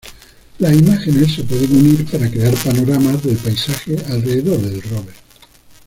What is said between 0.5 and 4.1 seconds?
Las imágenes se pueden unir para crear panoramas del paisaje